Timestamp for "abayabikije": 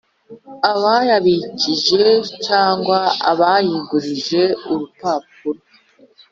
0.71-2.03